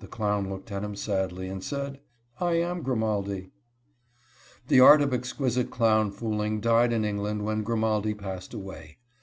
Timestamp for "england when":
7.02-7.62